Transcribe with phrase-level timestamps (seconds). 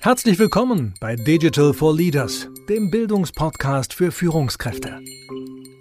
[0.00, 4.98] Herzlich willkommen bei Digital for Leaders, dem Bildungspodcast für Führungskräfte.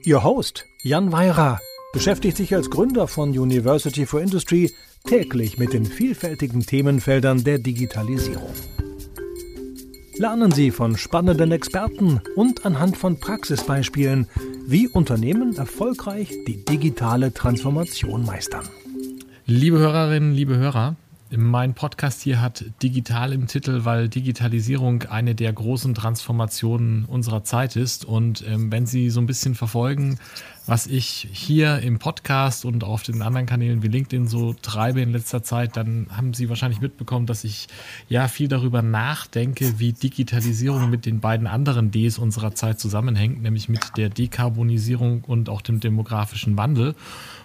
[0.03, 1.59] Ihr Host, Jan Weira,
[1.93, 4.71] beschäftigt sich als Gründer von University for Industry
[5.07, 8.53] täglich mit den vielfältigen Themenfeldern der Digitalisierung.
[10.17, 14.27] Lernen Sie von spannenden Experten und anhand von Praxisbeispielen,
[14.67, 18.69] wie Unternehmen erfolgreich die digitale Transformation meistern.
[19.47, 20.97] Liebe Hörerinnen, liebe Hörer,
[21.31, 27.75] mein Podcast hier hat digital im Titel, weil Digitalisierung eine der großen Transformationen unserer Zeit
[27.75, 28.03] ist.
[28.03, 30.17] Und ähm, wenn Sie so ein bisschen verfolgen,
[30.65, 35.11] was ich hier im Podcast und auf den anderen Kanälen wie LinkedIn so treibe in
[35.11, 37.67] letzter Zeit, dann haben Sie wahrscheinlich mitbekommen, dass ich
[38.07, 43.69] ja viel darüber nachdenke, wie Digitalisierung mit den beiden anderen Ds unserer Zeit zusammenhängt, nämlich
[43.69, 46.95] mit der Dekarbonisierung und auch dem demografischen Wandel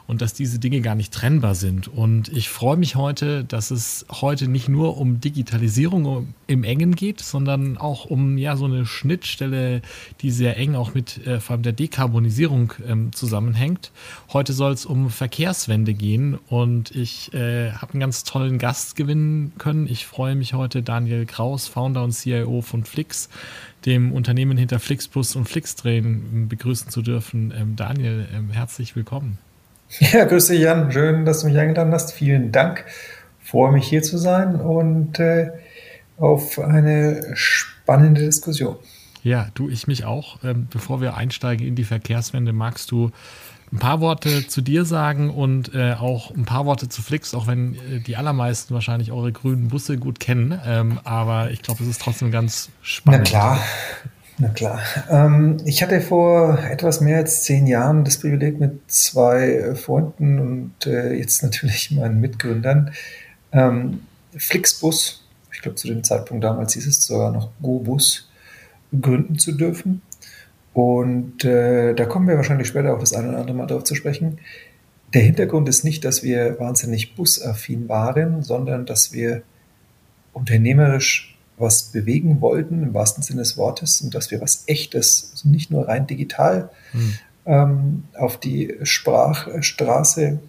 [0.06, 1.88] und dass diese Dinge gar nicht trennbar sind.
[1.88, 7.20] Und ich freue mich heute, dass es heute nicht nur um Digitalisierung im Engen geht,
[7.20, 9.80] sondern auch um ja so eine Schnittstelle,
[10.20, 13.92] die sehr eng auch mit äh, vor allem der Dekarbonisierung ähm, zusammenhängt.
[14.32, 19.52] Heute soll es um Verkehrswende gehen und ich äh, habe einen ganz tollen Gast gewinnen
[19.58, 19.86] können.
[19.86, 23.30] Ich freue mich heute, Daniel Kraus, Founder und CIO von Flix,
[23.86, 27.52] dem Unternehmen hinter Flixbus und Flixtrain begrüßen zu dürfen.
[27.56, 29.38] Ähm, Daniel, ähm, herzlich willkommen.
[30.12, 32.12] Ja, grüß dich Jan, schön, dass du mich eingeladen hast.
[32.12, 32.84] Vielen Dank.
[33.40, 35.50] Freue mich hier zu sein und äh,
[36.18, 38.76] auf eine spannende Diskussion.
[39.22, 40.38] Ja, du, ich mich auch.
[40.44, 43.10] Ähm, bevor wir einsteigen in die Verkehrswende, magst du
[43.72, 47.46] ein paar Worte zu dir sagen und äh, auch ein paar Worte zu Flix, auch
[47.46, 50.58] wenn äh, die allermeisten wahrscheinlich eure grünen Busse gut kennen.
[50.66, 53.22] Ähm, aber ich glaube, es ist trotzdem ganz spannend.
[53.24, 53.60] Na klar.
[54.38, 54.80] Na klar.
[55.10, 60.38] Ähm, ich hatte vor etwas mehr als zehn Jahren das Privileg, mit zwei äh, Freunden
[60.40, 62.92] und äh, jetzt natürlich meinen Mitgründern
[63.52, 64.00] ähm,
[64.36, 68.28] Flixbus, ich glaube zu dem Zeitpunkt damals hieß es sogar noch GoBus,
[69.00, 70.02] gründen zu dürfen.
[70.72, 73.94] Und äh, da kommen wir wahrscheinlich später auch das eine oder andere Mal darauf zu
[73.94, 74.40] sprechen.
[75.14, 79.42] Der Hintergrund ist nicht, dass wir wahnsinnig busaffin waren, sondern dass wir
[80.32, 85.48] unternehmerisch was bewegen wollten, im wahrsten Sinne des Wortes, und dass wir was Echtes, also
[85.48, 87.14] nicht nur rein digital, mhm.
[87.46, 90.40] ähm, auf die Sprachstraße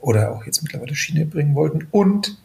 [0.00, 2.38] oder auch jetzt mittlerweile Schiene bringen wollten und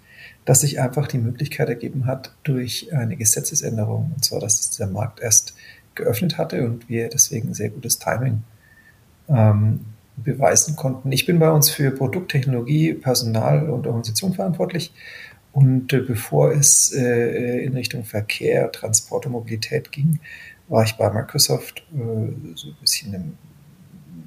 [0.45, 5.19] dass sich einfach die Möglichkeit ergeben hat durch eine Gesetzesänderung, und zwar, dass der Markt
[5.19, 5.53] erst
[5.95, 8.43] geöffnet hatte und wir deswegen sehr gutes Timing
[9.27, 9.81] ähm,
[10.17, 11.11] beweisen konnten.
[11.11, 14.93] Ich bin bei uns für Produkttechnologie, Personal und Organisation verantwortlich
[15.51, 20.19] und äh, bevor es äh, in Richtung Verkehr, Transport und Mobilität ging,
[20.67, 23.37] war ich bei Microsoft äh, so ein bisschen im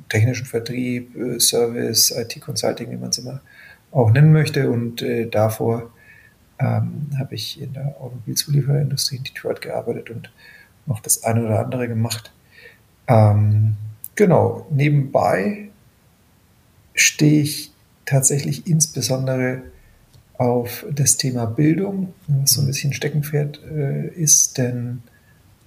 [0.08, 3.40] technischen Vertrieb, äh, Service, IT-Consulting, wie man es immer
[3.92, 4.70] auch nennen möchte.
[4.70, 5.92] Und äh, davor
[6.58, 10.32] ähm, habe ich in der Automobilzulieferindustrie in Detroit gearbeitet und
[10.86, 12.32] noch das eine oder andere gemacht.
[13.06, 13.76] Ähm,
[14.16, 15.68] genau, nebenbei
[16.94, 17.72] stehe ich
[18.04, 19.62] tatsächlich insbesondere
[20.38, 25.02] auf das Thema Bildung, was so ein bisschen Steckenpferd äh, ist, denn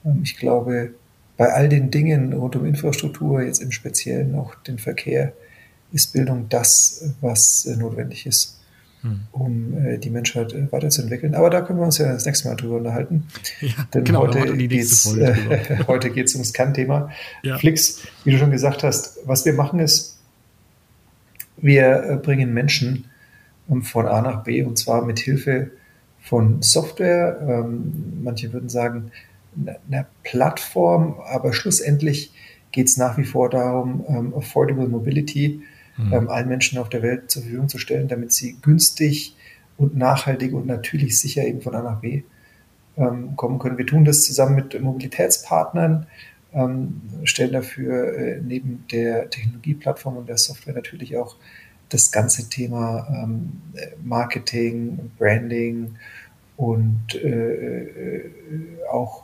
[0.06, 0.94] ähm, ich glaube,
[1.38, 5.34] bei all den Dingen rund um Infrastruktur, jetzt im Speziellen auch den Verkehr,
[5.92, 8.59] ist Bildung das, was äh, notwendig ist,
[9.02, 9.22] hm.
[9.31, 11.36] um äh, die Menschheit äh, weiterzuentwickeln.
[11.36, 13.28] Aber da können wir uns ja das nächste Mal drüber unterhalten.
[13.62, 15.16] Ja, denn genau, heute geht es
[15.88, 17.12] heute geht's ums Kernthema.
[17.44, 17.58] Ja.
[17.58, 20.18] Flix, wie du schon gesagt hast, was wir machen ist,
[21.58, 23.06] wir äh, bringen Menschen
[23.81, 25.72] von A nach B und zwar mit Hilfe
[26.20, 27.40] von Software.
[27.48, 29.12] Ähm, manche würden sagen,
[29.88, 32.34] einer Plattform, aber schlussendlich
[32.72, 35.62] geht es nach wie vor darum, ähm, Affordable Mobility
[35.98, 36.14] mhm.
[36.14, 39.36] ähm, allen Menschen auf der Welt zur Verfügung zu stellen, damit sie günstig
[39.78, 42.24] und nachhaltig und natürlich sicher eben von A nach B
[42.97, 43.78] ähm, kommen können.
[43.78, 46.08] Wir tun das zusammen mit Mobilitätspartnern,
[46.53, 51.36] ähm, stellen dafür äh, neben der Technologieplattform und der Software natürlich auch
[51.90, 53.62] das ganze Thema ähm,
[54.03, 55.96] Marketing, Branding
[56.57, 58.32] und äh, äh,
[58.91, 59.23] auch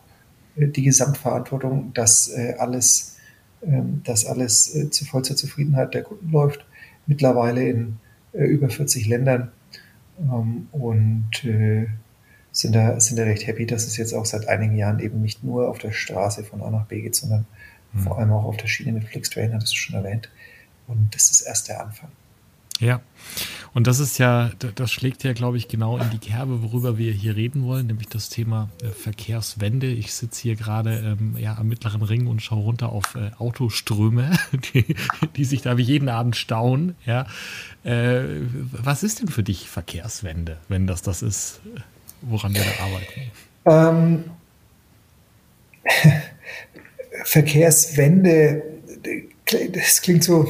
[0.55, 3.17] die Gesamtverantwortung, dass äh, alles,
[3.63, 6.65] ähm, dass alles äh, zu vollster Zufriedenheit der Kunden läuft.
[7.07, 7.97] Mittlerweile in
[8.33, 9.51] äh, über 40 Ländern
[10.19, 11.87] ähm, und äh,
[12.51, 15.43] sind da, sind da recht happy, dass es jetzt auch seit einigen Jahren eben nicht
[15.43, 17.45] nur auf der Straße von A nach B geht, sondern
[17.93, 17.99] mhm.
[17.99, 20.29] vor allem auch auf der Schiene mit Flixtrain, hattest du schon erwähnt.
[20.87, 22.09] Und das ist erst der Anfang.
[22.79, 23.01] Ja,
[23.73, 27.13] und das ist ja, das schlägt ja, glaube ich, genau in die Kerbe, worüber wir
[27.13, 29.87] hier reden wollen, nämlich das Thema äh, Verkehrswende.
[29.87, 34.31] Ich sitze hier gerade ähm, ja, am mittleren Ring und schaue runter auf äh, Autoströme,
[34.73, 34.95] die,
[35.37, 36.95] die, sich da wie jeden Abend stauen.
[37.05, 37.27] Ja.
[37.83, 38.23] Äh,
[38.71, 41.61] was ist denn für dich Verkehrswende, wenn das das ist?
[42.21, 44.23] woran wir da arbeiten?
[44.23, 44.23] Ähm,
[47.25, 48.63] Verkehrswende,
[49.71, 50.47] das klingt so,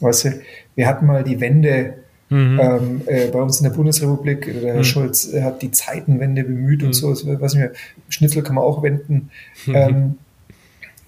[0.00, 0.42] weißt du,
[0.78, 1.94] wir hatten mal die Wende
[2.28, 2.60] mhm.
[2.62, 4.44] ähm, äh, bei uns in der Bundesrepublik.
[4.44, 4.84] Der Herr mhm.
[4.84, 6.86] Scholz hat die Zeitenwende bemüht mhm.
[6.86, 7.10] und so.
[7.10, 7.72] weiß nicht mehr,
[8.08, 9.30] Schnitzel kann man auch wenden.
[9.66, 9.74] Mhm.
[9.74, 10.18] Ähm,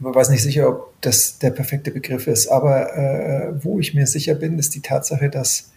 [0.00, 4.08] man weiß nicht sicher, ob das der perfekte Begriff ist, aber äh, wo ich mir
[4.08, 5.70] sicher bin, ist die Tatsache, dass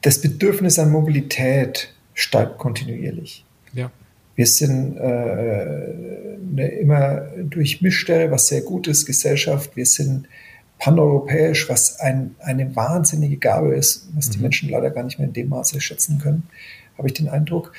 [0.00, 3.44] das Bedürfnis an Mobilität steigt kontinuierlich.
[3.74, 3.90] Ja.
[4.36, 9.76] Wir sind äh, eine immer durchmischte, was sehr gut ist, Gesellschaft.
[9.76, 10.28] Wir sind
[10.80, 14.32] paneuropäisch, was ein, eine wahnsinnige Gabe ist, was mhm.
[14.32, 16.44] die Menschen leider gar nicht mehr in dem Maße schätzen können,
[16.98, 17.72] habe ich den Eindruck.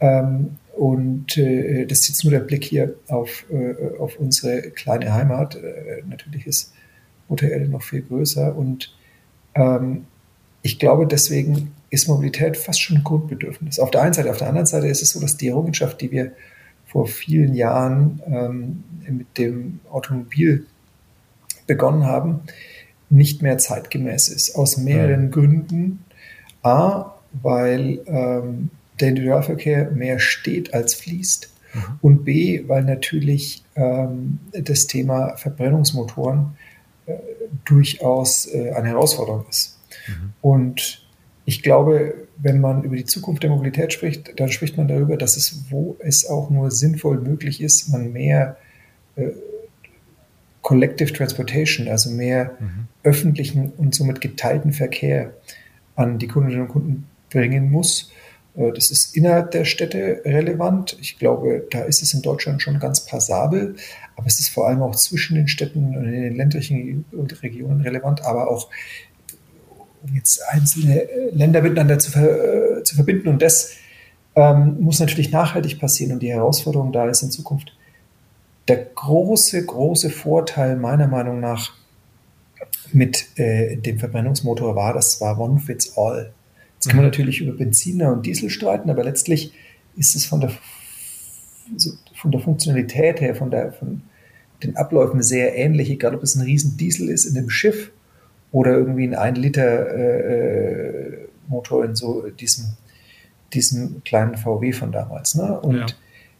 [0.00, 5.14] Ähm, und äh, das ist jetzt nur der Blick hier auf, äh, auf unsere kleine
[5.14, 5.54] Heimat.
[5.54, 6.72] Äh, natürlich ist
[7.28, 8.94] Mutter Erde noch viel größer und
[9.54, 10.06] ähm,
[10.62, 13.78] ich glaube, deswegen ist Mobilität fast schon ein Grundbedürfnis.
[13.78, 16.10] Auf der einen Seite, auf der anderen Seite ist es so, dass die Errungenschaft, die
[16.10, 16.32] wir
[16.86, 20.66] vor vielen Jahren ähm, mit dem Automobil
[21.66, 22.40] begonnen haben,
[23.08, 24.56] nicht mehr zeitgemäß ist.
[24.56, 25.30] Aus mehreren mhm.
[25.30, 26.04] Gründen.
[26.62, 28.70] A, weil ähm,
[29.00, 31.50] der Individualverkehr mehr steht als fließt.
[31.74, 31.80] Mhm.
[32.00, 36.56] Und B, weil natürlich ähm, das Thema Verbrennungsmotoren
[37.06, 37.14] äh,
[37.64, 39.78] durchaus äh, eine Herausforderung ist.
[40.08, 40.32] Mhm.
[40.40, 41.06] Und
[41.44, 45.36] ich glaube, wenn man über die Zukunft der Mobilität spricht, dann spricht man darüber, dass
[45.36, 48.56] es, wo es auch nur sinnvoll möglich ist, man mehr
[49.14, 49.30] äh,
[50.66, 52.88] Collective Transportation, also mehr mhm.
[53.04, 55.32] öffentlichen und somit geteilten Verkehr
[55.94, 58.10] an die Kundinnen und Kunden bringen muss.
[58.56, 60.96] Äh, das ist innerhalb der Städte relevant.
[61.00, 63.76] Ich glaube, da ist es in Deutschland schon ganz passabel,
[64.16, 67.04] aber es ist vor allem auch zwischen den Städten und in den ländlichen
[67.44, 68.68] Regionen relevant, aber auch
[70.02, 73.28] um jetzt einzelne äh, Länder miteinander zu, ver, äh, zu verbinden.
[73.28, 73.70] Und das
[74.34, 76.14] ähm, muss natürlich nachhaltig passieren.
[76.14, 77.75] Und die Herausforderung da ist in Zukunft,
[78.68, 81.72] der große, große Vorteil meiner Meinung nach
[82.92, 86.32] mit äh, dem Verbrennungsmotor war, das war One Fits All.
[86.74, 87.10] Jetzt kann man mhm.
[87.10, 89.52] natürlich über Benziner und Diesel streiten, aber letztlich
[89.96, 90.50] ist es von der,
[92.14, 94.02] von der Funktionalität her, von, der, von
[94.62, 97.90] den Abläufen sehr ähnlich, egal ob es ein riesen Diesel ist in einem Schiff
[98.52, 102.76] oder irgendwie ein 1 Liter äh, äh, Motor in so diesem,
[103.52, 105.34] diesem kleinen VW von damals.
[105.34, 105.60] Ne?
[105.60, 105.86] Und ja.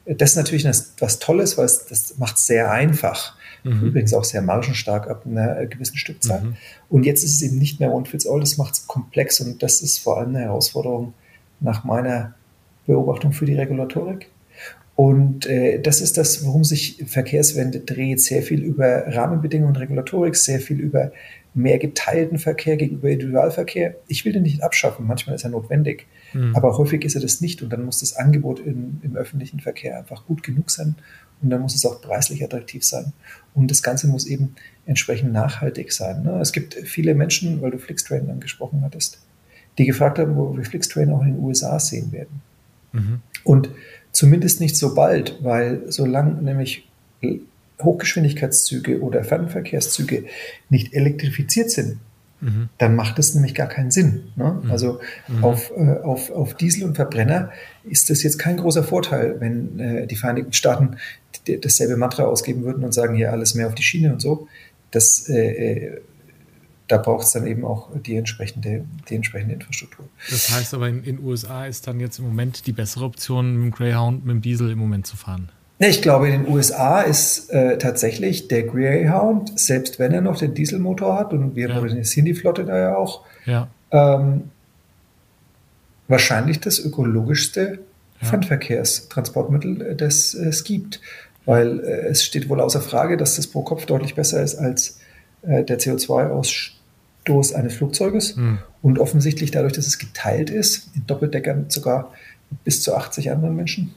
[0.07, 3.37] Das ist natürlich was Tolles, weil es, das macht es sehr einfach.
[3.65, 3.89] Mhm.
[3.89, 6.43] Übrigens auch sehr margenstark ab einer gewissen Stückzahl.
[6.43, 6.57] Mhm.
[6.89, 9.63] Und jetzt ist es eben nicht mehr One Fits All, das macht es komplex und
[9.63, 11.15] das ist vor allem eine Herausforderung
[11.61, 12.35] nach meiner
[12.87, 14.29] Beobachtung für die Regulatorik.
[14.95, 18.21] Und äh, das ist das, worum sich Verkehrswende dreht.
[18.21, 21.13] Sehr viel über Rahmenbedingungen und Regulatorik, sehr viel über
[21.57, 23.97] mehr geteilten Verkehr gegenüber Individualverkehr.
[24.09, 26.55] Ich will den nicht abschaffen, manchmal ist er notwendig, mhm.
[26.55, 29.99] aber häufig ist er das nicht und dann muss das Angebot in, im öffentlichen Verkehr
[29.99, 30.97] einfach gut genug sein
[31.41, 33.15] und dann muss es auch preislich attraktiv sein.
[33.55, 34.55] Und das Ganze muss eben
[34.85, 36.25] entsprechend nachhaltig sein.
[36.25, 36.39] Ne?
[36.41, 39.23] Es gibt viele Menschen, weil du Flixtrain angesprochen hattest,
[39.79, 42.43] die gefragt haben, wo wir Flixtrain auch in den USA sehen werden.
[42.93, 43.21] Mhm.
[43.45, 43.71] Und
[44.13, 46.87] zumindest nicht so bald, weil solange nämlich
[47.83, 50.25] Hochgeschwindigkeitszüge oder Fernverkehrszüge
[50.71, 51.99] nicht elektrifiziert sind,
[52.41, 52.69] mhm.
[52.79, 54.33] dann macht das nämlich gar keinen Sinn.
[54.37, 54.61] Ne?
[54.63, 54.71] Mhm.
[54.71, 55.45] Also mhm.
[55.45, 57.51] Auf, äh, auf, auf Diesel und Verbrenner
[57.85, 60.97] ist das jetzt kein großer Vorteil, wenn äh, die Vereinigten Staaten
[61.63, 64.49] dasselbe Mantra ausgeben würden und sagen, hier alles mehr auf die Schiene und so.
[64.91, 66.01] Das, äh, äh
[66.89, 70.09] da braucht es dann eben auch die entsprechende, die entsprechende Infrastruktur.
[70.31, 73.65] Das heißt aber, in den USA ist dann jetzt im Moment die bessere Option, mit
[73.65, 75.51] dem Greyhound, mit dem Diesel im Moment zu fahren.
[75.79, 80.55] Ich glaube, in den USA ist äh, tatsächlich der Greyhound, selbst wenn er noch den
[80.55, 81.75] Dieselmotor hat, und wir ja.
[81.75, 83.69] modernisieren die Flotte da ja auch, ja.
[83.91, 84.51] Ähm,
[86.09, 87.79] wahrscheinlich das ökologischste
[88.21, 88.29] ja.
[88.29, 91.01] Fernverkehrstransportmittel, äh, das es gibt.
[91.45, 94.99] Weil äh, es steht wohl außer Frage, dass das pro Kopf deutlich besser ist als
[95.43, 98.37] äh, der CO2-Ausstoß eines Flugzeuges.
[98.37, 98.59] Mhm.
[98.83, 102.13] Und offensichtlich dadurch, dass es geteilt ist, in Doppeldeckern sogar
[102.65, 103.95] bis zu 80 anderen Menschen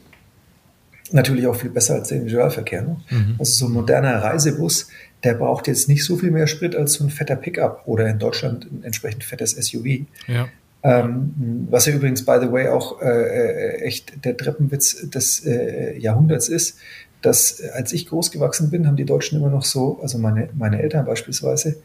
[1.11, 2.81] natürlich auch viel besser als der Individualverkehr.
[2.81, 2.97] Ne?
[3.09, 3.35] Mhm.
[3.39, 4.87] Also so ein moderner Reisebus,
[5.23, 8.19] der braucht jetzt nicht so viel mehr Sprit als so ein fetter Pickup oder in
[8.19, 10.05] Deutschland ein entsprechend fettes SUV.
[10.27, 10.47] Ja.
[10.81, 15.97] Ähm, was ja übrigens, by the way, auch äh, äh, echt der Treppenwitz des äh,
[15.97, 16.77] Jahrhunderts ist,
[17.21, 20.49] dass äh, als ich groß gewachsen bin, haben die Deutschen immer noch so, also meine,
[20.57, 21.81] meine Eltern beispielsweise,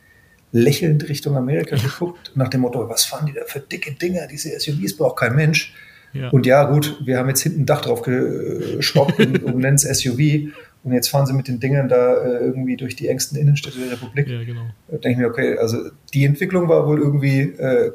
[0.53, 4.59] lächelnd Richtung Amerika geguckt, nach dem Motto, was fahren die da für dicke Dinger, diese
[4.59, 5.75] SUVs braucht kein Mensch.
[6.15, 6.31] Ja.
[6.31, 9.83] Und ja, gut, wir haben jetzt hinten ein Dach drauf geschraubt und, und nennen es
[9.83, 10.53] SUV.
[10.85, 13.93] Und jetzt fahren sie mit den Dingern da äh, irgendwie durch die engsten Innenstädte der
[13.93, 14.29] Republik.
[14.29, 14.67] Ja, genau.
[14.89, 15.79] Da denke ich mir, okay, also
[16.13, 17.93] die Entwicklung war wohl irgendwie äh,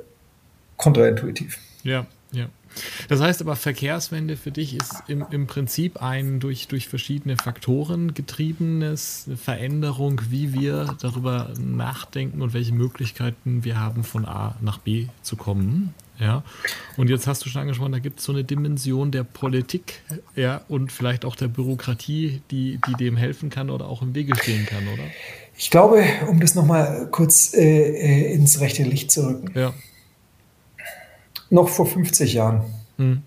[0.76, 1.60] kontraintuitiv.
[1.84, 2.48] Ja, ja,
[3.08, 8.14] Das heißt aber, Verkehrswende für dich ist im, im Prinzip ein durch, durch verschiedene Faktoren
[8.14, 15.08] getriebenes Veränderung, wie wir darüber nachdenken und welche Möglichkeiten wir haben, von A nach B
[15.22, 15.94] zu kommen.
[16.20, 16.44] Ja.
[16.98, 20.02] Und jetzt hast du schon angesprochen, da gibt es so eine Dimension der Politik
[20.36, 24.36] ja, und vielleicht auch der Bürokratie, die, die dem helfen kann oder auch im Wege
[24.36, 25.04] stehen kann, oder?
[25.58, 29.52] Ich glaube, um das nochmal kurz äh, äh, ins rechte Licht zu rücken.
[29.58, 29.74] Ja.
[31.50, 32.64] Noch vor 50 Jahren.
[32.98, 33.24] Hm.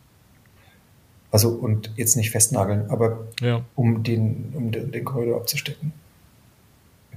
[1.31, 3.65] Also, und jetzt nicht festnageln, aber ja.
[3.75, 5.93] um, den, um den, den Korridor abzustecken,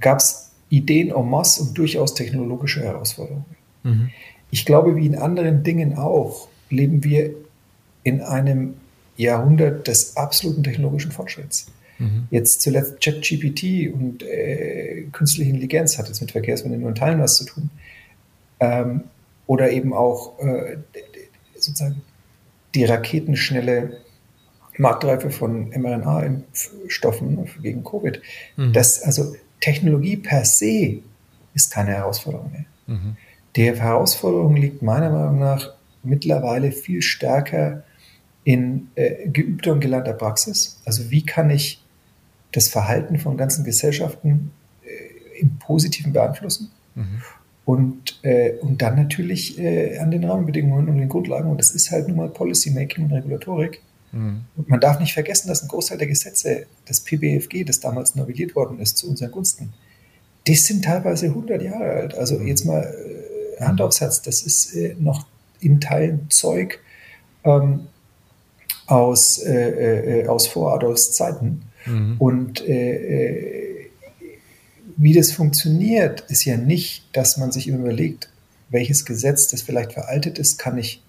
[0.00, 3.44] gab es Ideen en masse und durchaus technologische Herausforderungen.
[3.82, 4.10] Mhm.
[4.56, 7.34] Ich glaube, wie in anderen Dingen auch, leben wir
[8.04, 8.78] in einem
[9.18, 11.66] Jahrhundert des absoluten technologischen Fortschritts.
[11.98, 12.26] Mhm.
[12.30, 17.36] Jetzt zuletzt ChatGPT und äh, künstliche Intelligenz hat jetzt mit Verkehrswende nur in Teilen was
[17.36, 17.68] zu tun.
[18.58, 19.02] Ähm,
[19.46, 20.78] oder eben auch äh,
[21.54, 22.00] sozusagen
[22.74, 23.98] die raketenschnelle
[24.78, 28.22] Marktreife von mRNA-Impfstoffen gegen Covid.
[28.56, 28.72] Mhm.
[28.72, 31.00] Das, also Technologie per se
[31.52, 32.64] ist keine Herausforderung mehr.
[32.86, 33.16] Mhm.
[33.56, 35.72] Die Herausforderung liegt meiner Meinung nach
[36.02, 37.82] mittlerweile viel stärker
[38.44, 40.80] in äh, geübter und gelernter Praxis.
[40.84, 41.82] Also wie kann ich
[42.52, 44.52] das Verhalten von ganzen Gesellschaften
[44.84, 46.70] äh, im Positiven beeinflussen?
[46.94, 47.22] Mhm.
[47.64, 51.50] Und, äh, und dann natürlich äh, an den Rahmenbedingungen und den Grundlagen.
[51.50, 53.80] Und das ist halt nun mal Policy Making und Regulatorik.
[54.12, 54.42] Mhm.
[54.56, 58.54] Und man darf nicht vergessen, dass ein Großteil der Gesetze, das PBFG, das damals novelliert
[58.54, 59.72] worden ist, zu unseren Gunsten,
[60.46, 62.14] das sind teilweise 100 Jahre alt.
[62.14, 63.25] Also jetzt mal äh,
[63.60, 65.26] Hand aufs Herz, das ist äh, noch
[65.60, 66.80] in Teilen Zeug
[67.44, 67.86] ähm,
[68.86, 71.62] aus, äh, äh, aus Vor-Adolfs Zeiten.
[71.86, 72.16] Mhm.
[72.18, 73.90] Und äh, äh,
[74.96, 78.30] wie das funktioniert, ist ja nicht, dass man sich immer überlegt,
[78.68, 81.02] welches Gesetz, das vielleicht veraltet ist, kann ich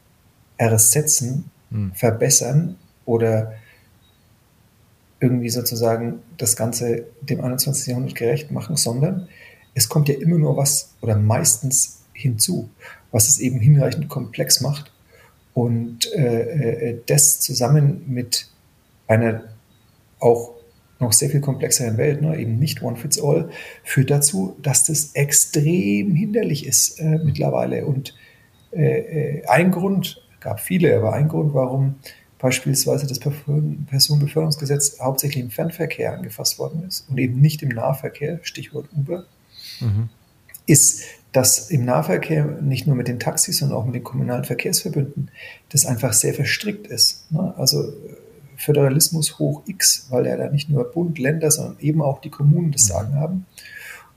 [0.58, 1.92] ersetzen, mhm.
[1.94, 3.54] verbessern oder
[5.20, 7.88] irgendwie sozusagen das Ganze dem 21.
[7.88, 9.27] Jahrhundert gerecht machen, sondern
[9.74, 12.70] es kommt ja immer nur was oder meistens hinzu,
[13.12, 14.92] was es eben hinreichend komplex macht.
[15.54, 18.48] Und äh, äh, das zusammen mit
[19.08, 19.44] einer
[20.20, 20.56] auch
[21.00, 23.50] noch sehr viel komplexeren Welt, ne, eben nicht One Fits All,
[23.84, 27.86] führt dazu, dass das extrem hinderlich ist äh, mittlerweile.
[27.86, 28.16] Und
[28.72, 31.96] äh, äh ein Grund, gab viele, aber ein Grund, warum
[32.40, 38.88] beispielsweise das Personenbeförderungsgesetz hauptsächlich im Fernverkehr angefasst worden ist und eben nicht im Nahverkehr, Stichwort
[38.96, 39.26] Uber,
[39.80, 40.10] mhm.
[40.68, 45.29] ist, dass im Nahverkehr nicht nur mit den Taxis, sondern auch mit den kommunalen Verkehrsverbünden
[45.69, 47.31] das einfach sehr verstrickt ist.
[47.31, 47.53] Ne?
[47.57, 47.93] Also äh,
[48.55, 52.72] Föderalismus hoch X, weil ja da nicht nur Bund, Länder, sondern eben auch die Kommunen
[52.72, 53.46] das Sagen haben.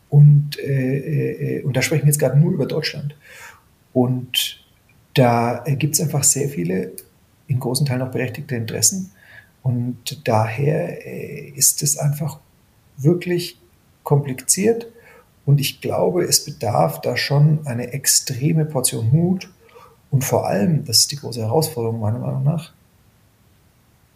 [0.08, 3.14] Und, äh, äh, und da sprechen wir jetzt gerade nur über Deutschland.
[3.92, 4.64] Und
[5.14, 6.92] da gibt es einfach sehr viele,
[7.48, 9.10] in großen Teilen auch berechtigte Interessen.
[9.62, 12.38] Und daher äh, ist es einfach
[12.96, 13.58] wirklich
[14.04, 14.86] kompliziert
[15.50, 19.50] und ich glaube, es bedarf da schon eine extreme Portion Mut
[20.12, 22.73] und vor allem, das ist die große Herausforderung meiner Meinung nach,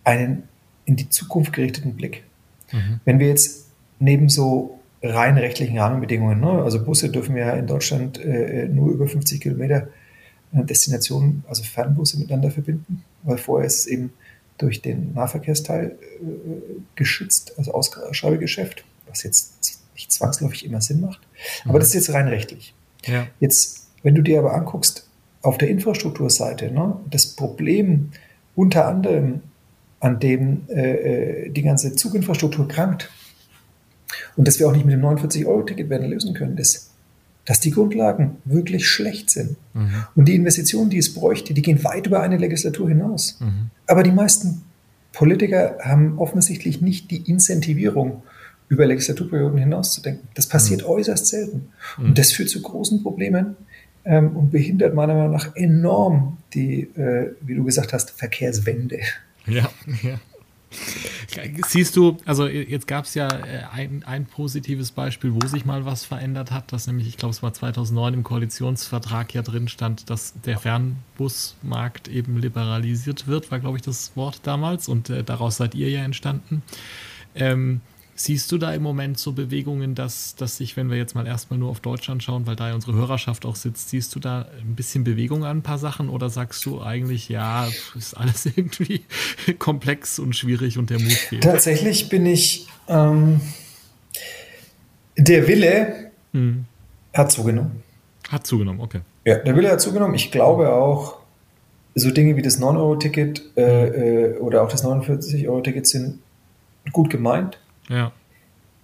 [0.04, 0.44] einen
[0.84, 2.22] in die Zukunft gerichteten Blick.
[2.70, 3.00] Mhm.
[3.04, 3.66] Wenn wir jetzt
[3.98, 9.08] neben so rein rechtlichen Rahmenbedingungen, ne, also Busse dürfen ja in Deutschland äh, nur über
[9.08, 9.88] 50 Kilometer
[10.52, 14.12] äh, Destinationen, also Fernbusse miteinander verbinden, weil vorher ist es eben
[14.58, 21.20] durch den Nahverkehrsteil äh, geschützt, also Ausschreibegeschäft, was jetzt nicht zwangsläufig immer Sinn macht.
[21.64, 21.78] Aber mhm.
[21.78, 22.74] das ist jetzt rein rechtlich.
[23.06, 23.26] Ja.
[23.40, 25.06] Jetzt, wenn du dir aber anguckst,
[25.42, 28.10] auf der Infrastrukturseite, ne, das Problem
[28.54, 29.42] unter anderem,
[30.00, 33.10] an dem äh, äh die ganze Zuginfrastruktur krankt
[34.36, 36.90] und dass wir auch nicht mit dem 49-Euro-Ticket werden lösen können, ist,
[37.44, 39.56] dass die Grundlagen wirklich schlecht sind.
[39.74, 40.04] Mhm.
[40.14, 43.38] Und die Investitionen, die es bräuchte, die gehen weit über eine Legislatur hinaus.
[43.40, 43.70] Mhm.
[43.86, 44.62] Aber die meisten
[45.12, 48.22] Politiker haben offensichtlich nicht die Incentivierung
[48.68, 50.28] über Legislaturperioden hinauszudenken.
[50.34, 50.88] Das passiert mhm.
[50.88, 51.68] äußerst selten.
[51.98, 52.04] Mhm.
[52.04, 53.56] Und das führt zu großen Problemen
[54.04, 59.00] ähm, und behindert meiner Meinung nach enorm die, äh, wie du gesagt hast, Verkehrswende.
[59.46, 59.68] Ja,
[60.02, 60.18] ja.
[61.68, 65.84] Siehst du, also jetzt gab es ja äh, ein, ein positives Beispiel, wo sich mal
[65.84, 70.10] was verändert hat, dass nämlich, ich glaube, es war 2009 im Koalitionsvertrag ja drin stand,
[70.10, 75.56] dass der Fernbusmarkt eben liberalisiert wird, war, glaube ich, das Wort damals und äh, daraus
[75.56, 76.62] seid ihr ja entstanden.
[77.34, 77.80] Ähm,
[78.16, 81.58] Siehst du da im Moment so Bewegungen, dass, dass sich, wenn wir jetzt mal erstmal
[81.58, 84.76] nur auf Deutschland schauen, weil da ja unsere Hörerschaft auch sitzt, siehst du da ein
[84.76, 89.02] bisschen Bewegung an ein paar Sachen oder sagst du eigentlich, ja, ist alles irgendwie
[89.58, 91.42] komplex und schwierig und der Mut fehlt?
[91.42, 93.40] Tatsächlich bin ich, ähm,
[95.16, 96.64] der Wille hm.
[97.12, 97.82] hat zugenommen.
[98.28, 99.00] Hat zugenommen, okay.
[99.24, 100.14] Ja, der Wille hat zugenommen.
[100.14, 101.18] Ich glaube auch,
[101.94, 106.18] so Dinge wie das 9-Euro-Ticket äh, äh, oder auch das 49-Euro-Ticket sind
[106.92, 107.58] gut gemeint.
[107.88, 108.12] Ja.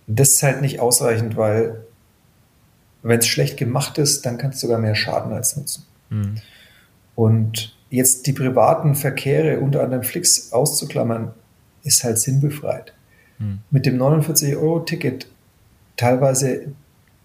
[0.07, 1.85] Das ist halt nicht ausreichend, weil
[3.03, 5.85] wenn es schlecht gemacht ist, dann kann es sogar mehr Schaden als Nutzen.
[6.11, 6.37] Mhm.
[7.15, 11.33] Und jetzt die privaten Verkehre, unter anderem Flix, auszuklammern,
[11.83, 12.93] ist halt sinnbefreit.
[13.39, 13.61] Mhm.
[13.71, 15.27] Mit dem 49-Euro-Ticket
[15.97, 16.73] teilweise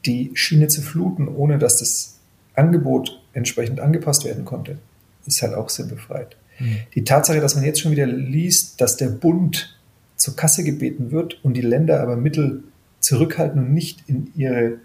[0.06, 2.20] die Schiene zu fluten, ohne dass das
[2.56, 4.78] Angebot entsprechend angepasst werden konnte,
[5.26, 6.38] ist halt auch sinnbefreit.
[6.60, 6.78] Mhm.
[6.94, 9.75] Die Tatsache, dass man jetzt schon wieder liest, dass der Bund
[10.16, 12.64] zur Kasse gebeten wird und die Länder aber Mittel
[13.00, 14.80] zurückhalten und nicht in ihre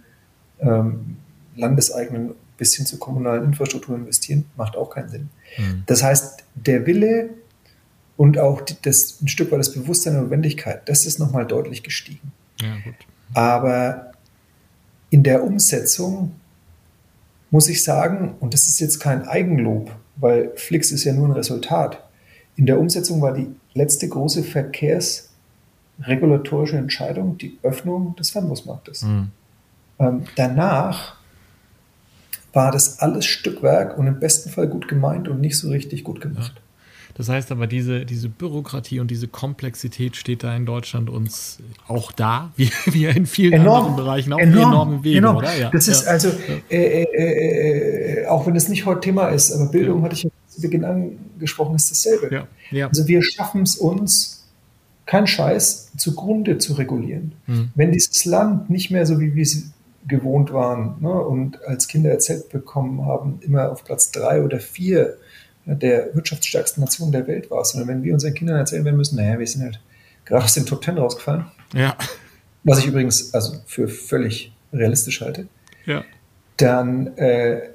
[0.60, 1.16] ähm,
[1.56, 5.30] landeseigenen bis hin zur kommunalen Infrastruktur investieren, macht auch keinen Sinn.
[5.56, 5.82] Mhm.
[5.86, 7.30] Das heißt, der Wille
[8.18, 11.82] und auch die, das, ein Stück weit das Bewusstsein der Notwendigkeit, das ist nochmal deutlich
[11.82, 12.32] gestiegen.
[12.60, 12.76] Ja.
[13.32, 14.12] Aber
[15.08, 16.32] in der Umsetzung
[17.50, 21.32] muss ich sagen, und das ist jetzt kein Eigenlob, weil Flix ist ja nur ein
[21.32, 22.06] Resultat.
[22.56, 29.02] In der Umsetzung war die letzte große verkehrsregulatorische Entscheidung die Öffnung des Fernbusmarktes.
[29.02, 29.28] Mhm.
[29.98, 31.16] Ähm, danach
[32.52, 36.20] war das alles Stückwerk und im besten Fall gut gemeint und nicht so richtig gut
[36.20, 36.60] gemacht.
[37.14, 42.12] Das heißt aber, diese, diese Bürokratie und diese Komplexität steht da in Deutschland uns auch
[42.12, 43.78] da, wie, wie in vielen Enorm.
[43.78, 45.36] anderen Bereichen, auch enorm, enorm im Wege, enorm.
[45.36, 45.54] oder?
[45.54, 45.70] Ja.
[45.70, 46.12] Das ist ja.
[46.12, 46.30] also,
[46.70, 50.30] äh, äh, äh, auch wenn es nicht heute Thema ist, aber Bildung hatte ich ja
[50.60, 52.34] zu Beginn angesprochen, ist dasselbe.
[52.34, 52.88] ja, ja.
[52.88, 54.40] Also wir schaffen es uns,
[55.06, 57.32] kein Scheiß, zugrunde zu regulieren.
[57.46, 57.70] Hm.
[57.74, 59.72] Wenn dieses Land nicht mehr so wie wir es
[60.06, 65.16] gewohnt waren ne, und als Kinder erzählt bekommen haben, immer auf Platz drei oder vier
[65.66, 69.16] ja, der wirtschaftsstärksten Nation der Welt war, sondern wenn wir unseren Kindern erzählen werden müssen,
[69.16, 69.80] naja, wir sind halt
[70.24, 71.96] gerade aus den Top Ten rausgefallen, ja,
[72.64, 75.48] was ich übrigens also für völlig realistisch halte,
[75.86, 76.04] ja,
[76.56, 77.70] dann, äh,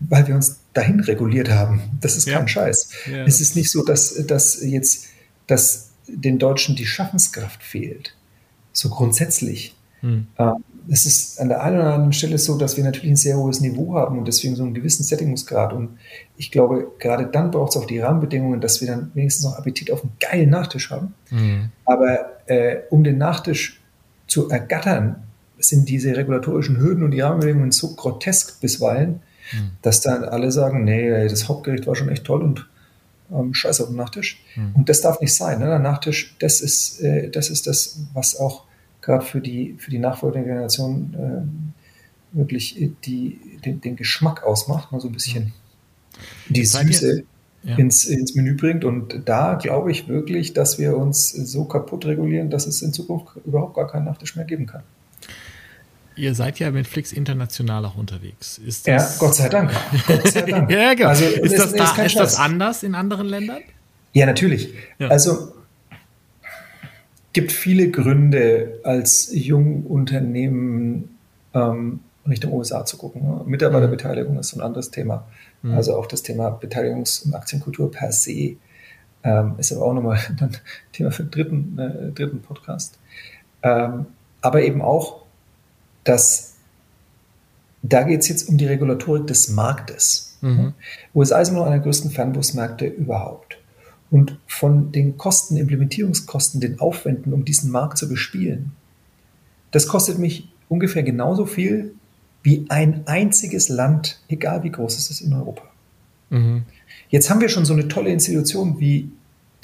[0.00, 1.82] weil wir uns dahin reguliert haben.
[2.00, 2.38] Das ist Ja.
[2.38, 2.88] kein Scheiß.
[3.10, 3.24] Ja.
[3.24, 5.06] Es ist nicht so, dass, dass jetzt
[5.46, 8.14] dass den Deutschen die Schaffenskraft fehlt.
[8.72, 9.74] So grundsätzlich.
[10.00, 10.26] Hm.
[10.38, 13.36] Ähm, es ist an der einen oder anderen Stelle so, dass wir natürlich ein sehr
[13.36, 15.72] hohes Niveau haben und deswegen so einen gewissen Sättigungsgrad.
[15.72, 15.98] Und
[16.36, 19.90] ich glaube, gerade dann braucht es auch die Rahmenbedingungen, dass wir dann wenigstens noch Appetit
[19.90, 21.14] auf einen geilen Nachtisch haben.
[21.28, 21.70] Hm.
[21.84, 23.80] Aber äh, um den Nachtisch
[24.26, 25.22] zu ergattern,
[25.58, 29.20] sind diese regulatorischen Hürden und die Rahmenbedingungen so grotesk bisweilen,
[29.52, 29.70] Hm.
[29.82, 32.68] dass dann alle sagen, nee, das Hauptgericht war schon echt toll und
[33.32, 34.40] ähm, scheiß auf den Nachtisch.
[34.54, 34.72] Hm.
[34.74, 35.58] Und das darf nicht sein.
[35.60, 35.66] Ne?
[35.66, 38.64] Der Nachtisch, das ist, äh, das ist das, was auch
[39.00, 41.72] gerade für die, für die nachfolgende Generation ähm,
[42.32, 45.52] wirklich äh, die, den, den Geschmack ausmacht, mal so ein bisschen
[46.48, 47.24] die Seid ihr- Süße
[47.64, 47.76] Ja.
[47.76, 48.84] ins, ins Menü bringt.
[48.84, 53.36] Und da glaube ich wirklich, dass wir uns so kaputt regulieren, dass es in Zukunft
[53.46, 54.82] überhaupt gar keinen Nachtisch mehr geben kann.
[56.16, 58.58] Ihr seid ja mit Flix international auch unterwegs.
[58.58, 59.70] Ist Ja, das, Gott sei Dank.
[60.06, 60.70] Gott sei Dank.
[60.70, 61.08] ja, genau.
[61.08, 63.62] Also, ist, das, da, ist anders in anderen Ländern?
[64.12, 64.74] Ja, natürlich.
[64.98, 65.08] Ja.
[65.08, 65.54] Also
[67.32, 71.16] gibt viele Gründe, als Jungunternehmen
[71.54, 73.22] ähm, Richtung USA zu gucken.
[73.22, 73.42] Ne?
[73.46, 75.26] Mitarbeiterbeteiligung ist so ein anderes Thema.
[75.62, 75.74] Mhm.
[75.74, 78.56] Also auch das Thema Beteiligungs- und Aktienkultur per se
[79.24, 80.56] ähm, ist aber auch nochmal ein
[80.92, 82.98] Thema für den dritten, äh, dritten Podcast.
[83.62, 84.06] Ähm,
[84.40, 85.21] aber eben auch,
[86.04, 86.52] dass
[87.82, 90.36] da geht es jetzt um die Regulatorik des Marktes.
[90.40, 90.74] Mhm.
[91.14, 93.58] USA ist immer noch einer der größten Fernbusmärkte überhaupt.
[94.10, 98.72] Und von den Kosten, Implementierungskosten, den Aufwänden, um diesen Markt zu bespielen,
[99.70, 101.94] das kostet mich ungefähr genauso viel
[102.42, 105.62] wie ein einziges Land, egal wie groß es ist in Europa.
[106.30, 106.62] Mhm.
[107.08, 109.10] Jetzt haben wir schon so eine tolle Institution wie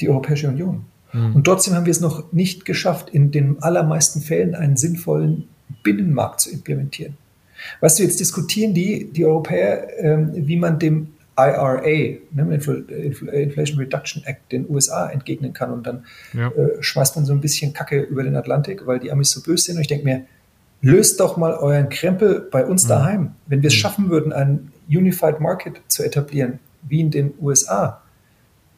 [0.01, 0.85] die Europäische Union.
[1.12, 1.37] Mhm.
[1.37, 5.48] Und trotzdem haben wir es noch nicht geschafft, in den allermeisten Fällen einen sinnvollen
[5.83, 7.16] Binnenmarkt zu implementieren.
[7.81, 12.18] Weißt du, jetzt diskutieren die, die Europäer, ähm, wie man dem IRA, ne,
[12.57, 15.72] Infl- Infl- Inflation Reduction Act, den USA entgegnen kann.
[15.72, 16.48] Und dann Ja.
[16.48, 19.64] äh, schmeißt man so ein bisschen Kacke über den Atlantik, weil die Amis so böse
[19.66, 19.76] sind.
[19.76, 20.24] Und ich denke mir,
[20.83, 22.88] löst doch mal euren Krempel bei uns Mhm.
[22.88, 23.31] daheim.
[23.46, 23.78] Wenn wir es Mhm.
[23.78, 28.02] schaffen würden, einen Unified Market zu etablieren, wie in den USA,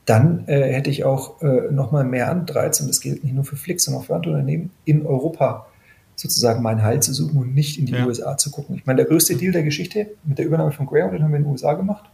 [0.07, 3.57] dann äh, hätte ich auch äh, nochmal mehr Anreiz, und das gilt nicht nur für
[3.57, 5.67] Flix, sondern auch für andere Unternehmen, in Europa
[6.21, 8.07] sozusagen meinen Heil zu suchen und nicht in die Ja.
[8.07, 8.77] USA zu gucken.
[8.77, 11.39] Ich meine, der größte Deal der Geschichte mit der Übernahme von Greyhound, den haben wir
[11.39, 12.05] in den USA gemacht.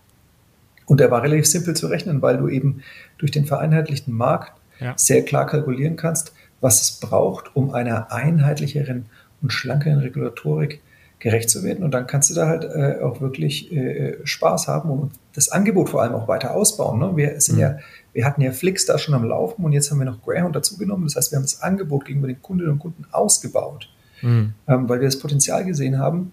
[0.86, 2.82] Und der war relativ simpel zu rechnen, weil du eben
[3.18, 4.92] durch den vereinheitlichten Markt Ja.
[4.96, 9.06] sehr klar kalkulieren kannst, was es braucht, um einer einheitlicheren
[9.42, 10.80] und schlankeren Regulatorik
[11.18, 11.82] gerecht zu werden.
[11.82, 15.88] Und dann kannst du da halt äh, auch wirklich äh, Spaß haben und das Angebot
[15.88, 16.98] vor allem auch weiter ausbauen.
[17.00, 17.16] Ne?
[17.16, 17.60] Wir sind Mhm.
[17.62, 17.78] ja,
[18.12, 21.06] wir hatten ja Flix da schon am Laufen und jetzt haben wir noch Greyhound dazugenommen.
[21.06, 23.88] Das heißt, wir haben das Angebot gegenüber den Kundinnen und Kunden ausgebaut,
[24.22, 24.54] Mhm.
[24.66, 26.32] ähm, weil wir das Potenzial gesehen haben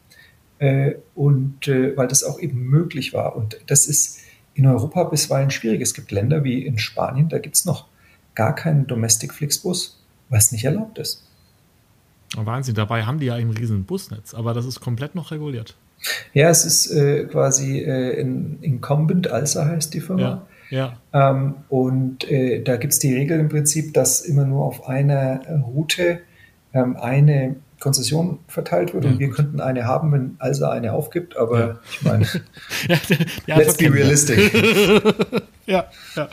[0.59, 3.35] äh, und äh, weil das auch eben möglich war.
[3.35, 4.19] Und das ist
[4.53, 5.81] in Europa bisweilen schwierig.
[5.81, 7.87] Es gibt Länder wie in Spanien, da gibt es noch
[8.35, 11.23] gar keinen Domestic Flixbus, was nicht erlaubt ist.
[12.35, 15.77] Wahnsinn, dabei haben die ja ein riesen Busnetz, aber das ist komplett noch reguliert.
[16.33, 20.45] Ja, es ist äh, quasi äh, in Incumbent, Alsa heißt die Firma.
[20.69, 21.29] Ja, ja.
[21.31, 25.41] Ähm, und äh, da gibt es die Regel im Prinzip, dass immer nur auf einer
[25.61, 26.19] Route
[26.73, 29.35] ähm, eine Konzession verteilt wird ja, und wir gut.
[29.35, 31.79] könnten eine haben, wenn Alsa eine aufgibt, aber ja.
[31.91, 32.25] ich meine,
[33.45, 34.53] ja, let's be realistic.
[35.65, 35.83] ja,
[36.15, 36.29] ja.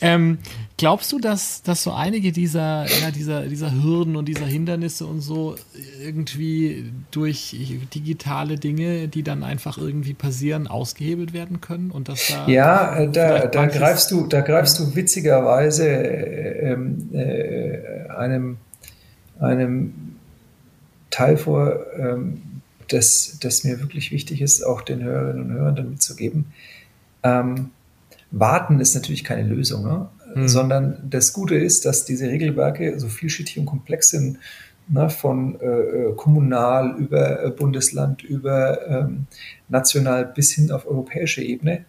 [0.00, 0.38] Ähm,
[0.78, 5.20] glaubst du, dass, dass so einige dieser, ja, dieser, dieser Hürden und dieser Hindernisse und
[5.20, 5.54] so
[6.02, 7.54] irgendwie durch
[7.94, 13.08] digitale Dinge, die dann einfach irgendwie passieren, ausgehebelt werden können und dass da ja, äh,
[13.08, 16.72] da, da greifst du, da greifst du witzigerweise äh,
[17.12, 18.56] äh, einem
[19.38, 20.09] einem
[21.20, 22.40] Teil vor, ähm,
[22.88, 26.46] das, das mir wirklich wichtig ist, auch den Hörerinnen und Hörern dann mitzugeben.
[27.22, 27.70] Ähm,
[28.30, 30.08] warten ist natürlich keine Lösung, ne?
[30.34, 30.48] mhm.
[30.48, 34.38] sondern das Gute ist, dass diese Regelwerke so vielschichtig und komplex sind,
[34.88, 35.10] ne?
[35.10, 39.26] von äh, äh kommunal über äh, Bundesland, über ähm,
[39.68, 41.84] national bis hin auf europäische Ebene,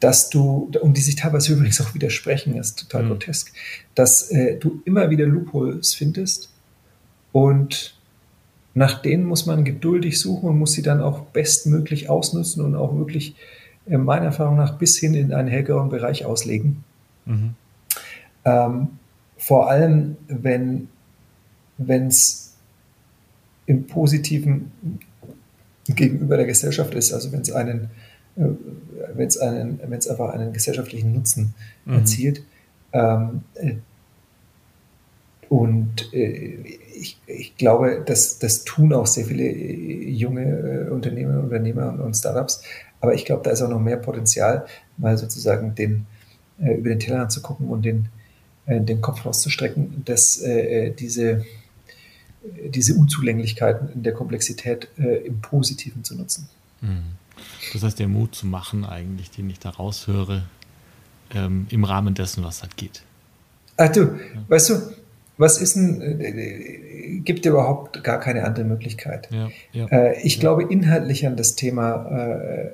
[0.00, 3.08] dass du, und die sich teilweise übrigens auch widersprechen, ist total mhm.
[3.08, 3.52] grotesk,
[3.94, 6.50] dass äh, du immer wieder Loopholes findest
[7.32, 7.99] und
[8.74, 12.96] nach denen muss man geduldig suchen und muss sie dann auch bestmöglich ausnutzen und auch
[12.96, 13.34] wirklich
[13.86, 16.84] äh, meiner Erfahrung nach bis hin in einen hellgrauen Bereich auslegen.
[17.26, 17.54] Mhm.
[18.44, 18.88] Ähm,
[19.36, 20.88] vor allem, wenn
[21.78, 22.54] es
[23.66, 24.70] im Positiven
[25.86, 27.90] gegenüber der Gesellschaft ist, also wenn es einen,
[28.36, 28.44] äh,
[29.14, 31.54] wenn es einen, wenn es einfach einen gesellschaftlichen Nutzen
[31.84, 31.94] mhm.
[31.94, 32.42] erzielt.
[32.92, 33.74] Ähm, äh,
[35.50, 41.40] und äh, ich, ich glaube, dass das tun auch sehr viele äh, junge äh, Unternehmer,
[41.40, 42.62] Unternehmer und, und Startups.
[43.00, 46.06] Aber ich glaube, da ist auch noch mehr Potenzial, mal sozusagen den,
[46.60, 48.10] äh, über den Tellerrand zu gucken und den,
[48.66, 51.44] äh, den Kopf rauszustrecken, dass äh, diese,
[52.68, 56.48] diese Unzulänglichkeiten in der Komplexität äh, im Positiven zu nutzen.
[56.80, 57.16] Mhm.
[57.72, 60.44] Das heißt, der Mut zu machen, eigentlich, den ich da raushöre,
[61.34, 63.02] ähm, im Rahmen dessen, was halt geht.
[63.76, 64.14] Ach du, ja.
[64.46, 64.99] weißt du,
[65.40, 69.28] was ist denn, äh, gibt überhaupt gar keine andere Möglichkeit.
[69.32, 70.40] Ja, ja, äh, ich ja.
[70.40, 72.70] glaube inhaltlich an das Thema äh,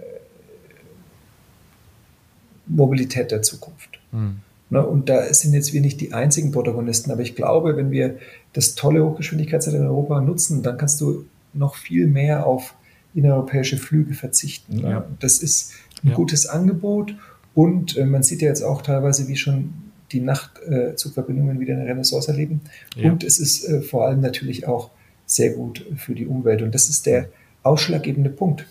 [2.67, 4.01] Mobilität der Zukunft.
[4.11, 4.41] Mhm.
[4.69, 8.17] Ne, und da sind jetzt wir nicht die einzigen Protagonisten, aber ich glaube, wenn wir
[8.53, 12.75] das tolle Hochgeschwindigkeitsnetz in Europa nutzen, dann kannst du noch viel mehr auf
[13.15, 14.79] innereuropäische Flüge verzichten.
[14.79, 15.05] Ne?
[15.21, 15.73] Das ist
[16.05, 17.15] ein gutes Angebot
[17.55, 21.87] und äh, man sieht ja jetzt auch teilweise, wie schon die Nachtzugverbindungen äh, wieder eine
[21.87, 22.61] Renaissance erleben.
[22.95, 23.11] Ja.
[23.11, 24.91] Und es ist äh, vor allem natürlich auch
[25.27, 26.63] sehr gut für die Umwelt.
[26.63, 27.29] Und das ist der
[27.63, 28.67] ausschlaggebende Punkt.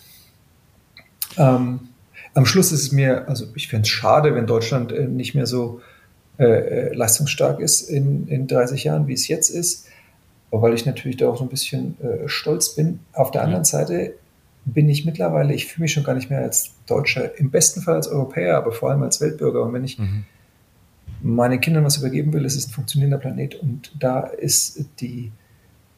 [1.36, 1.80] Ähm,
[2.34, 5.46] am Schluss ist es mir, also ich fände es schade, wenn Deutschland äh, nicht mehr
[5.46, 5.80] so
[6.38, 9.86] äh, äh leistungsstark ist in, in 30 Jahren, wie es jetzt ist,
[10.50, 13.00] weil ich natürlich da auch so ein bisschen äh, stolz bin.
[13.12, 13.64] Auf der anderen ja.
[13.64, 14.14] Seite
[14.64, 17.96] bin ich mittlerweile, ich fühle mich schon gar nicht mehr als Deutscher, im besten Fall
[17.96, 19.62] als Europäer, aber vor allem als Weltbürger.
[19.62, 20.24] Und wenn ich mhm
[21.34, 25.32] meinen Kindern was übergeben will, es ist ein funktionierender Planet und da ist die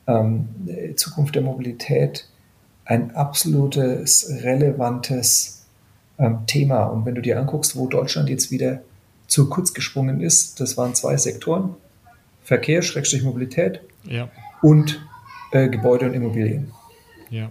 [0.06, 0.48] ähm,
[0.96, 2.28] Zukunft der Mobilität
[2.84, 5.66] ein absolutes, relevantes
[6.18, 6.84] ähm, Thema.
[6.84, 8.80] Und wenn du dir anguckst, wo Deutschland jetzt wieder
[9.26, 11.74] zu kurz gesprungen ist, das waren zwei Sektoren,
[12.42, 14.30] Verkehr, Schrägstrich Mobilität ja.
[14.62, 15.06] und
[15.52, 16.72] äh, Gebäude und Immobilien.
[17.28, 17.50] Ja.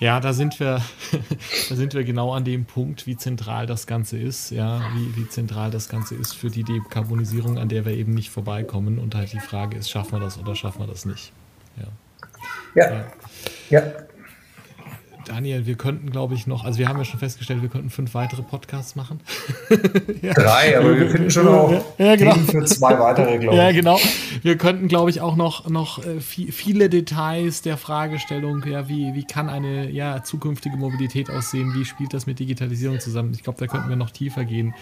[0.00, 0.80] Ja, da sind wir,
[1.68, 5.28] da sind wir genau an dem Punkt, wie zentral das Ganze ist, ja, wie, wie
[5.28, 8.98] zentral das Ganze ist für die Dekarbonisierung, an der wir eben nicht vorbeikommen.
[8.98, 11.32] Und halt die Frage ist, schaffen wir das oder schaffen wir das nicht?
[11.76, 11.86] Ja.
[12.74, 13.04] Ja.
[13.70, 13.82] ja.
[15.28, 18.14] Daniel, wir könnten, glaube ich, noch, also wir haben ja schon festgestellt, wir könnten fünf
[18.14, 19.20] weitere Podcasts machen.
[20.22, 20.32] ja.
[20.32, 22.34] Drei, aber wir finden schon noch ja, genau.
[22.34, 23.62] für zwei weitere, glaube ich.
[23.62, 24.00] Ja, genau.
[24.42, 29.24] Wir könnten, glaube ich, auch noch, noch äh, viele Details der Fragestellung, ja, wie, wie
[29.24, 33.32] kann eine ja, zukünftige Mobilität aussehen, wie spielt das mit Digitalisierung zusammen?
[33.34, 34.74] Ich glaube, da könnten wir noch tiefer gehen.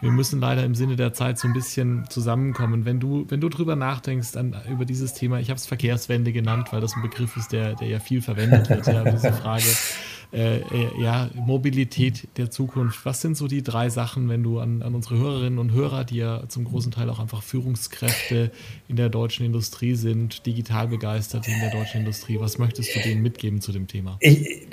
[0.00, 2.84] Wir müssen leider im Sinne der Zeit so ein bisschen zusammenkommen.
[2.84, 6.68] Wenn du, wenn du drüber nachdenkst an, über dieses Thema, ich habe es Verkehrswende genannt,
[6.70, 9.64] weil das ein Begriff ist, der, der ja viel verwendet wird, ja, diese Frage
[10.32, 10.62] äh, äh,
[11.02, 13.06] ja, Mobilität der Zukunft.
[13.06, 16.16] Was sind so die drei Sachen, wenn du an, an unsere Hörerinnen und Hörer, die
[16.16, 18.50] ja zum großen Teil auch einfach Führungskräfte
[18.88, 23.22] in der deutschen Industrie sind, digital begeistert in der deutschen Industrie, was möchtest du denen
[23.22, 24.18] mitgeben zu dem Thema?
[24.20, 24.66] Ich,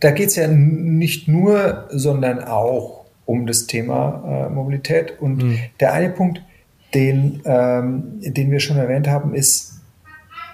[0.00, 5.20] da geht es ja nicht nur, sondern auch um das Thema äh, Mobilität.
[5.20, 5.58] Und mhm.
[5.80, 6.42] der eine Punkt,
[6.94, 9.67] den, ähm, den wir schon erwähnt haben, ist,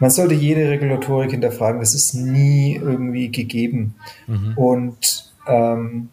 [0.01, 1.81] man sollte jede Regulatorik hinterfragen.
[1.81, 3.95] Das ist nie irgendwie gegeben.
[4.27, 4.53] Mhm.
[4.57, 6.09] Und ähm,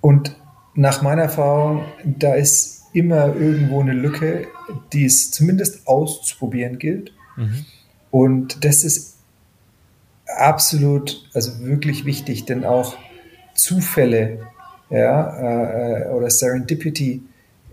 [0.00, 0.36] Und
[0.74, 4.46] nach meiner Erfahrung, da ist immer irgendwo eine Lücke,
[4.92, 7.12] die es zumindest auszuprobieren gilt.
[7.36, 7.64] Mhm.
[8.10, 9.16] Und das ist
[10.38, 12.96] absolut, also wirklich wichtig, denn auch
[13.54, 14.46] Zufälle
[14.90, 17.22] ja, äh, oder Serendipity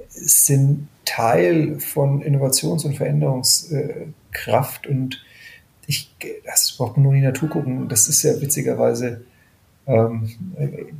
[0.10, 2.94] sind Teil von Innovations- und
[4.34, 5.24] Veränderungskraft und
[5.86, 6.16] ich,
[6.46, 7.90] das braucht man nur in die Natur gucken.
[7.90, 9.26] Das ist ja witzigerweise
[9.86, 10.30] ähm,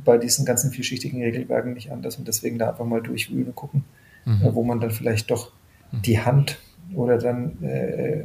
[0.04, 3.84] bei diesen ganzen vielschichtigen Regelwerken nicht anders und deswegen da einfach mal durchwühlen und gucken,
[4.24, 4.42] mhm.
[4.42, 5.52] äh, wo man dann vielleicht doch
[5.90, 6.02] mhm.
[6.02, 6.58] die Hand
[6.94, 8.24] oder dann äh,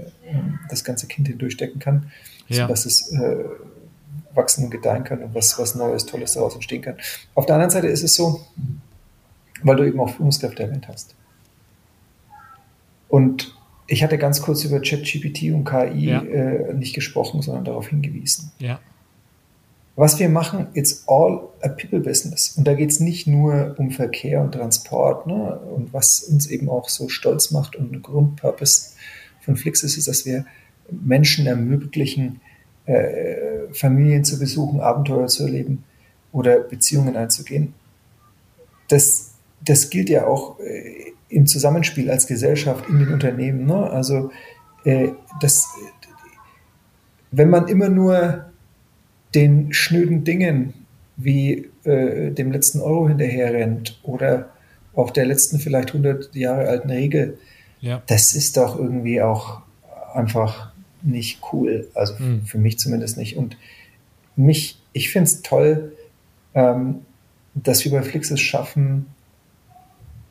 [0.69, 2.12] das ganze Kind hindurchstecken kann,
[2.50, 2.63] ja.
[2.63, 3.45] sodass es äh,
[4.34, 6.98] wachsen und gedeihen kann und was, was Neues, Tolles daraus entstehen kann.
[7.36, 8.45] Auf der anderen Seite ist es so,
[9.63, 11.15] weil du eben auch Führungskräfte erwähnt hast.
[13.08, 13.59] Und
[13.89, 16.21] ich hatte ganz kurz über ChatGPT und KI ja.
[16.21, 18.52] äh, nicht gesprochen, sondern darauf hingewiesen.
[18.60, 18.80] Ja.
[19.95, 22.56] Was wir machen, it's all a people business.
[22.56, 25.28] Und da geht es nicht nur um Verkehr und Transport.
[25.28, 25.60] Ne?
[25.60, 28.91] Und was uns eben auch so stolz macht und ein Grundpurpose
[29.41, 30.45] von Flix ist, ist, dass wir
[30.89, 32.39] Menschen ermöglichen,
[32.86, 35.84] äh, Familien zu besuchen, Abenteuer zu erleben
[36.32, 37.73] oder Beziehungen einzugehen.
[38.88, 39.32] Das,
[39.65, 43.65] das gilt ja auch äh, im Zusammenspiel als Gesellschaft in den Unternehmen.
[43.65, 43.89] Ne?
[43.89, 44.32] Also
[44.84, 45.10] äh,
[45.42, 45.68] das,
[47.32, 48.46] wenn man immer nur
[49.36, 50.74] den schnöden Dingen
[51.18, 54.50] wie äh, dem letzten Euro hinterherrennt oder
[54.96, 57.38] auch der letzten vielleicht 100 Jahre alten Regel,
[57.80, 58.02] ja.
[58.08, 59.62] das ist doch irgendwie auch
[60.13, 61.88] einfach nicht cool.
[61.94, 62.46] Also mhm.
[62.46, 63.38] für mich zumindest nicht.
[63.38, 63.58] Und
[64.36, 65.94] mich, ich finde es toll,
[66.54, 67.02] ähm,
[67.54, 69.08] dass wir bei Flix es schaffen,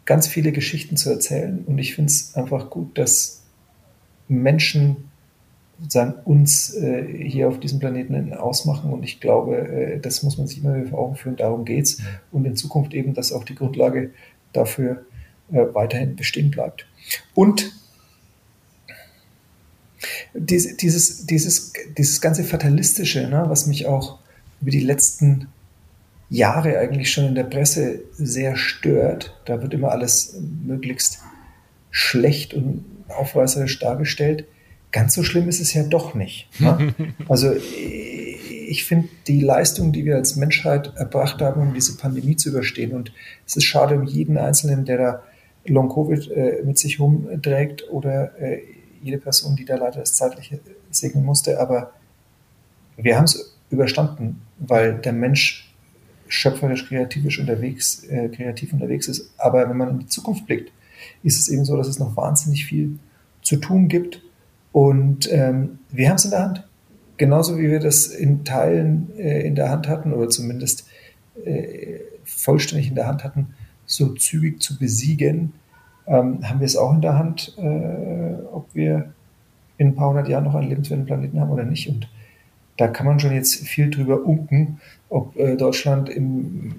[0.09, 1.65] ganz viele Geschichten zu erzählen.
[1.67, 3.43] Und ich finde es einfach gut, dass
[4.27, 4.97] Menschen
[5.79, 8.91] sozusagen uns äh, hier auf diesem Planeten ausmachen.
[8.91, 11.37] Und ich glaube, äh, das muss man sich immer wieder vor Augen führen.
[11.37, 12.01] Darum geht es.
[12.33, 14.13] Und in Zukunft eben, dass auch die Grundlage
[14.55, 15.05] dafür
[15.53, 16.87] äh, weiterhin bestehen bleibt.
[17.35, 17.71] Und
[20.33, 24.21] diese, dieses, dieses, dieses ganze Fatalistische, ne, was mich auch
[24.63, 25.49] über die letzten
[26.31, 29.35] Jahre eigentlich schon in der Presse sehr stört.
[29.45, 31.21] Da wird immer alles möglichst
[31.91, 34.45] schlecht und aufreißerisch dargestellt.
[34.93, 36.49] Ganz so schlimm ist es ja doch nicht.
[36.61, 36.95] Ne?
[37.29, 42.51] Also ich finde die Leistung, die wir als Menschheit erbracht haben, um diese Pandemie zu
[42.51, 42.93] überstehen.
[42.93, 43.13] Und
[43.47, 45.23] es ist schade um jeden Einzelnen, der da
[45.67, 48.61] Long-Covid äh, mit sich rumträgt oder äh,
[49.03, 50.61] jede Person, die da leider das Zeitliche
[50.91, 51.61] segnen musste.
[51.61, 51.93] Aber
[52.97, 55.68] wir haben es überstanden, weil der Mensch
[56.29, 59.33] schöpferisch kreativisch unterwegs, äh, kreativ unterwegs ist.
[59.39, 60.71] Aber wenn man in die Zukunft blickt,
[61.23, 62.99] ist es eben so, dass es noch wahnsinnig viel
[63.43, 64.23] zu tun gibt.
[64.73, 66.65] Und ähm, wir haben es in der Hand.
[67.17, 70.87] Genauso wie wir das in Teilen äh, in der Hand hatten oder zumindest
[71.45, 73.55] äh, vollständig in der Hand hatten,
[73.87, 75.55] so zügig zu besiegen,
[76.07, 79.13] ähm, haben wir es auch in der Hand, äh, ob wir
[79.79, 81.89] in ein paar hundert Jahren noch einen lebenswerten Planeten haben oder nicht.
[81.89, 82.09] Und
[82.79, 86.75] da kann man schon jetzt viel drüber unken, ob äh, Deutschland im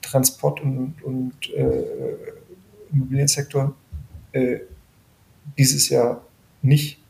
[0.00, 1.84] Transport- und, und äh,
[2.92, 3.74] Immobiliensektor
[4.32, 4.60] äh,
[5.58, 6.22] dieses Jahr
[6.62, 7.02] nicht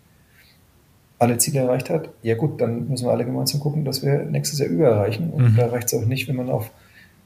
[1.18, 2.09] alle Ziele erreicht hat.
[2.22, 5.31] Ja gut, dann müssen wir alle gemeinsam gucken, dass wir nächstes Jahr übererreichen.
[5.31, 5.57] Und mhm.
[5.57, 6.70] da reicht es auch nicht, wenn man auf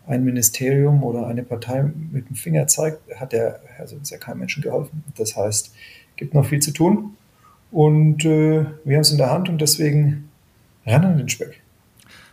[0.07, 4.40] ein Ministerium oder eine Partei mit dem Finger zeigt, hat der, also ist ja keinem
[4.40, 5.05] Menschen geholfen.
[5.16, 5.72] Das heißt,
[6.16, 7.16] gibt noch viel zu tun.
[7.70, 10.29] Und äh, wir haben es in der Hand und deswegen
[10.87, 11.61] ran an den Speck.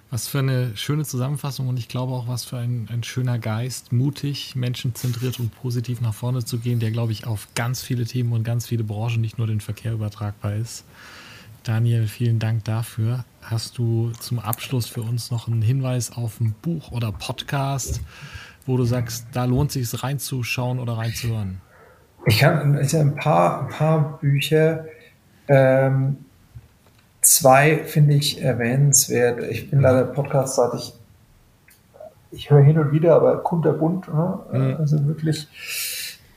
[0.10, 3.94] Was für eine schöne Zusammenfassung und ich glaube auch, was für ein, ein schöner Geist,
[3.94, 8.34] mutig, menschenzentriert und positiv nach vorne zu gehen, der, glaube ich, auf ganz viele Themen
[8.34, 10.84] und ganz viele Branchen, nicht nur den Verkehr übertragbar ist.
[11.64, 13.24] Daniel, vielen Dank dafür.
[13.42, 18.02] Hast du zum Abschluss für uns noch einen Hinweis auf ein Buch oder Podcast,
[18.66, 21.62] wo du sagst, da lohnt es sich reinzuschauen oder reinzuhören?
[22.26, 24.86] Ich habe ein paar, ein paar Bücher.
[25.48, 26.18] Ähm,
[27.32, 29.42] Zwei finde ich erwähnenswert.
[29.50, 30.92] Ich bin leider podcastseitig,
[32.30, 34.40] ich höre hin und wieder, aber kunterbunt, ne?
[34.52, 34.76] mhm.
[34.78, 35.48] also wirklich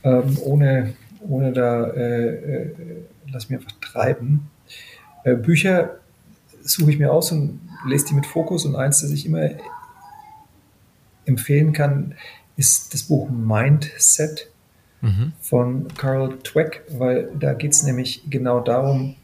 [0.03, 0.93] ähm, ohne,
[1.27, 2.75] ohne da, äh, äh,
[3.29, 4.49] lass mich einfach treiben.
[5.25, 5.97] Äh, Bücher
[6.61, 9.49] suche ich mir aus und lese die mit Fokus und eins, das ich immer
[11.25, 12.15] empfehlen kann,
[12.55, 14.49] ist das Buch Mindset
[15.01, 15.33] mhm.
[15.41, 19.17] von Carl Dweck, weil da geht es nämlich genau darum,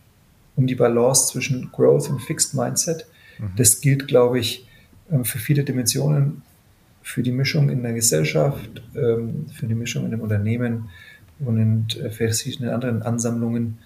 [0.56, 3.06] um die Balance zwischen Growth und Fixed Mindset.
[3.40, 3.52] Mhm.
[3.56, 4.68] Das gilt, glaube ich,
[5.12, 6.44] ähm, für viele Dimensionen,
[7.02, 10.90] für die Mischung in der Gesellschaft, ähm, für die Mischung in dem Unternehmen
[11.40, 13.80] und äh, für verschiedene anderen Ansammlungen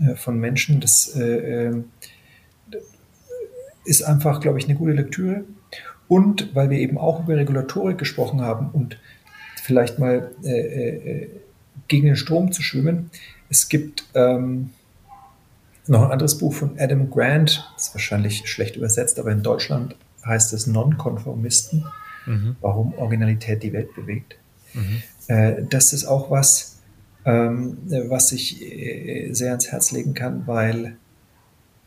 [0.00, 0.80] äh, von Menschen.
[0.80, 1.84] Das äh, ähm,
[3.84, 5.44] ist einfach, glaube ich, eine gute Lektüre.
[6.08, 8.98] und weil wir eben auch über Regulatorik gesprochen haben und
[9.62, 11.28] vielleicht mal äh, äh,
[11.86, 13.10] gegen den Strom zu schwimmen.
[13.50, 14.70] Es gibt ähm,
[15.88, 20.52] noch ein anderes Buch von Adam Grant, ist wahrscheinlich schlecht übersetzt, aber in Deutschland heißt
[20.52, 21.86] es Nonkonformisten,
[22.26, 22.56] mhm.
[22.60, 24.36] warum Originalität die Welt bewegt.
[24.74, 25.02] Mhm.
[25.28, 26.78] Äh, das ist auch was,
[27.24, 30.96] ähm, was ich äh, sehr ans Herz legen kann, weil,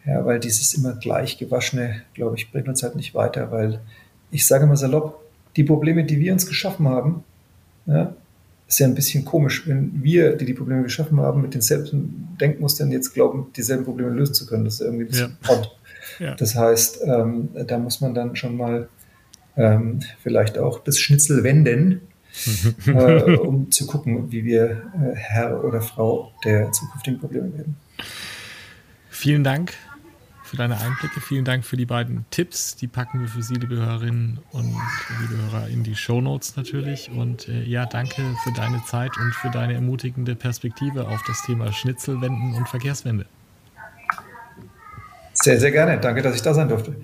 [0.05, 3.81] ja, weil dieses immer gleich gewaschene, glaube ich, bringt uns halt nicht weiter, weil
[4.31, 5.19] ich sage mal salopp,
[5.55, 7.23] die Probleme, die wir uns geschaffen haben,
[7.85, 8.15] ja,
[8.71, 12.89] ist ja ein bisschen komisch, wenn wir, die die Probleme geschaffen haben, mit denselben Denkmustern
[12.89, 14.63] jetzt glauben, dieselben Probleme lösen zu können.
[14.63, 15.49] Das ist irgendwie ein bisschen ja.
[15.49, 15.71] odd.
[16.19, 16.35] Ja.
[16.35, 18.87] Das heißt, ähm, da muss man dann schon mal
[19.57, 21.99] ähm, vielleicht auch das Schnitzel wenden,
[22.85, 27.75] äh, um zu gucken, wie wir äh, Herr oder Frau der zukünftigen Probleme werden.
[29.09, 29.73] Vielen Dank
[30.51, 31.21] für deine Einblicke.
[31.21, 32.75] Vielen Dank für die beiden Tipps.
[32.75, 34.75] Die packen wir für Sie, liebe Hörerinnen und
[35.21, 37.09] liebe Hörer, in die Show Notes natürlich.
[37.09, 41.71] Und äh, ja, danke für deine Zeit und für deine ermutigende Perspektive auf das Thema
[41.71, 43.25] Schnitzelwenden und Verkehrswende.
[45.31, 45.97] Sehr, sehr gerne.
[46.01, 46.97] Danke, dass ich da sein durfte.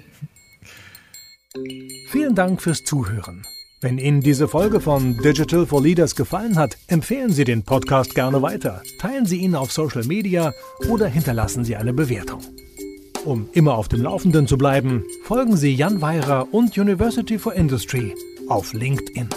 [2.10, 3.44] Vielen Dank fürs Zuhören.
[3.80, 8.42] Wenn Ihnen diese Folge von Digital for Leaders gefallen hat, empfehlen Sie den Podcast gerne
[8.42, 10.52] weiter, teilen Sie ihn auf Social Media
[10.90, 12.42] oder hinterlassen Sie eine Bewertung.
[13.28, 18.16] Um immer auf dem Laufenden zu bleiben, folgen Sie Jan Weirer und University for Industry
[18.48, 19.28] auf LinkedIn.